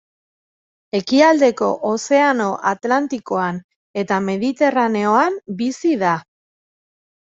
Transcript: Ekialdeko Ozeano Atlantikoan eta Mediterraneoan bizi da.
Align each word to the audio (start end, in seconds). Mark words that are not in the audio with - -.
Ekialdeko 0.99 1.69
Ozeano 1.91 2.49
Atlantikoan 2.73 3.63
eta 4.05 4.21
Mediterraneoan 4.33 5.41
bizi 5.65 5.97
da. 6.09 6.21